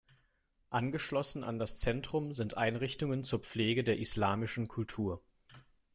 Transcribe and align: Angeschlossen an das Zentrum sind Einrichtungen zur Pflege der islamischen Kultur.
Angeschlossen 0.71 1.43
an 1.43 1.59
das 1.59 1.77
Zentrum 1.77 2.33
sind 2.33 2.57
Einrichtungen 2.57 3.23
zur 3.23 3.37
Pflege 3.37 3.83
der 3.83 3.99
islamischen 3.99 4.67
Kultur. 4.67 5.21